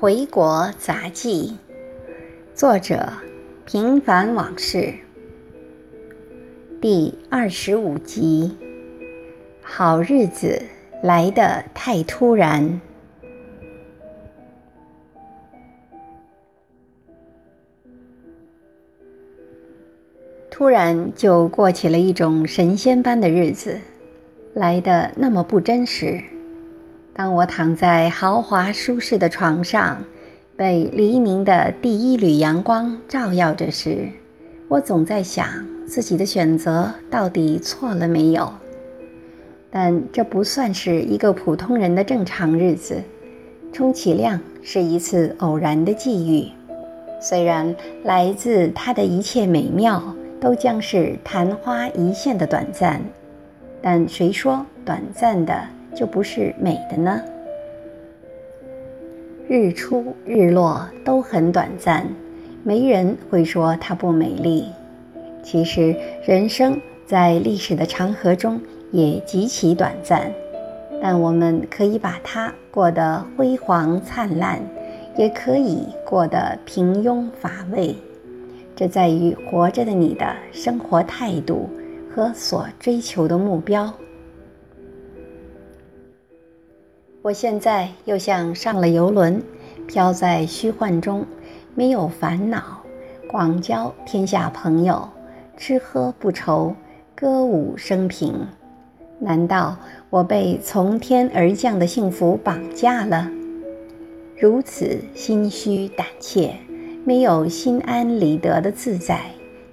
[0.00, 1.58] 回国杂记，
[2.54, 3.06] 作者：
[3.66, 4.94] 平凡往事，
[6.80, 8.56] 第二十五集。
[9.60, 10.62] 好日子
[11.02, 12.80] 来得太突然，
[20.50, 23.78] 突然就过起了一种神仙般的日子，
[24.54, 26.24] 来得那么不真实。
[27.14, 30.04] 当我躺在豪华舒适的床上，
[30.56, 34.08] 被黎明的第一缕阳光照耀着时，
[34.68, 35.46] 我总在想
[35.86, 38.52] 自己的选择到底错了没有。
[39.70, 43.02] 但这不算是一个普通人的正常日子，
[43.72, 46.48] 充其量是一次偶然的际遇。
[47.20, 50.02] 虽然来自他的一切美妙
[50.40, 53.00] 都将是昙花一现的短暂，
[53.82, 55.60] 但谁说短暂的？
[55.94, 57.22] 就不是美的呢。
[59.48, 62.06] 日出日落都很短暂，
[62.62, 64.66] 没人会说它不美丽。
[65.42, 68.60] 其实人生在历史的长河中
[68.92, 70.32] 也极其短暂，
[71.02, 74.60] 但我们可以把它过得辉煌灿烂，
[75.16, 77.96] 也可以过得平庸乏味。
[78.76, 81.68] 这在于活着的你的生活态度
[82.14, 83.92] 和所追求的目标。
[87.22, 89.42] 我现在又像上了游轮，
[89.86, 91.26] 飘在虚幻中，
[91.74, 92.82] 没有烦恼，
[93.28, 95.06] 广交天下朋友，
[95.54, 96.74] 吃喝不愁，
[97.14, 98.34] 歌舞升平。
[99.18, 99.76] 难道
[100.08, 103.30] 我被从天而降的幸福绑架了？
[104.38, 106.54] 如此心虚胆怯，
[107.04, 109.20] 没有心安理得的自在，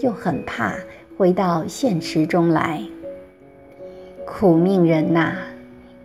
[0.00, 0.74] 又很怕
[1.16, 2.82] 回到现实中来。
[4.26, 5.36] 苦命人呐！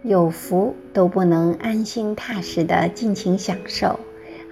[0.03, 3.97] 有福都不能安心踏实的尽情享受，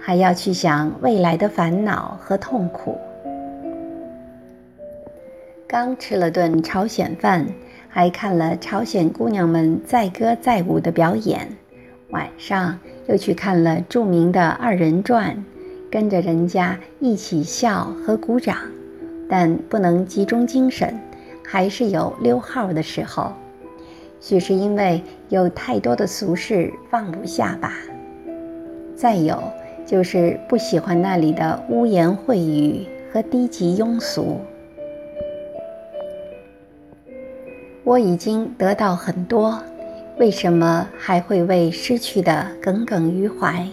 [0.00, 2.96] 还要去想未来的烦恼和痛苦。
[5.66, 7.46] 刚吃了顿朝鲜饭，
[7.86, 11.46] 还看了朝鲜姑娘们载歌载舞的表演，
[12.12, 15.44] 晚上又去看了著名的二人转，
[15.90, 18.56] 跟着人家一起笑和鼓掌，
[19.28, 20.98] 但不能集中精神，
[21.44, 23.34] 还是有溜号的时候。
[24.22, 27.72] 许是因为有太多的俗事放不下吧，
[28.94, 29.42] 再有
[29.84, 34.38] 就是不喜欢那里的污言秽语和低级庸俗。
[37.82, 39.60] 我已经得到很多，
[40.20, 43.66] 为什么还会为失去的耿耿于怀？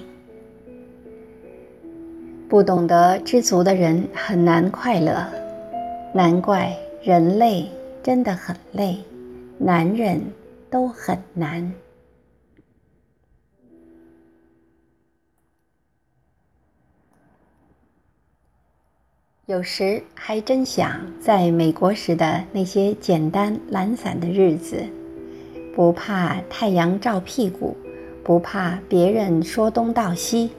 [2.50, 5.28] 不懂得知足的人很难快乐，
[6.12, 7.68] 难怪人类
[8.02, 8.98] 真的很累，
[9.60, 10.20] 男人。
[10.70, 11.74] 都很难。
[19.46, 24.86] 有时还真想在美国时的那些简单懒散的日子，
[25.76, 27.76] 不怕太阳照屁股，
[28.24, 30.52] 不怕别人说东道西，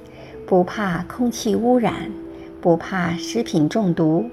[0.44, 2.10] 不怕空气污染，
[2.60, 4.28] 不怕食品中毒，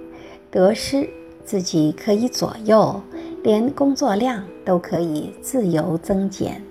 [0.49, 1.07] 得失
[1.45, 2.99] 自己可以左右。
[3.47, 6.61] 连工作量都可以自由增减，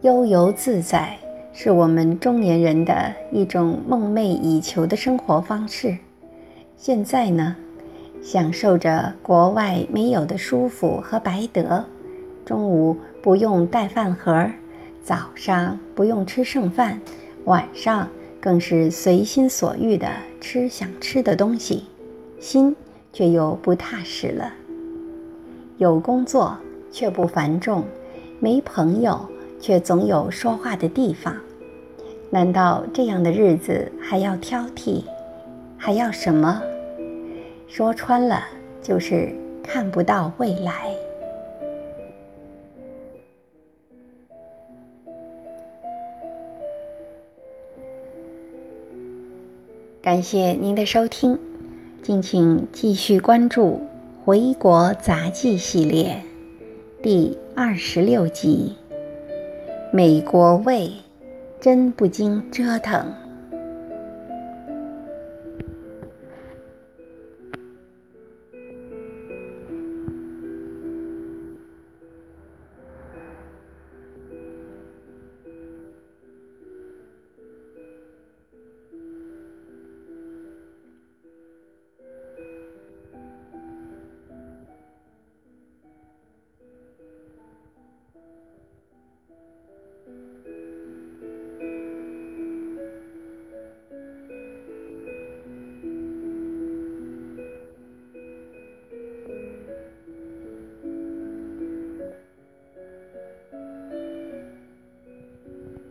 [0.00, 1.14] 悠游自在
[1.52, 5.94] 是我们中年人的一种梦寐以求的生活方式。
[6.78, 7.54] 现在呢，
[8.22, 11.84] 享受着国外没有的舒服和白得，
[12.46, 14.50] 中午不用带饭盒，
[15.02, 16.98] 早上不用吃剩饭，
[17.44, 18.08] 晚上
[18.40, 20.08] 更是随心所欲的
[20.40, 21.84] 吃想吃的东西，
[22.40, 22.74] 心。
[23.12, 24.52] 却又不踏实了。
[25.78, 26.56] 有工作
[26.90, 27.84] 却不繁重，
[28.40, 29.20] 没朋友
[29.60, 31.36] 却总有说话的地方。
[32.30, 35.02] 难道这样的日子还要挑剔？
[35.76, 36.60] 还要什么？
[37.68, 38.42] 说穿了，
[38.82, 39.32] 就是
[39.62, 40.92] 看不到未来。
[50.02, 51.38] 感谢您的收听。
[52.08, 53.82] 敬请继续关注
[54.24, 56.22] 《回国杂记》系列
[57.02, 58.74] 第二十六集。
[59.92, 60.90] 美国胃，
[61.60, 63.12] 真不经折腾。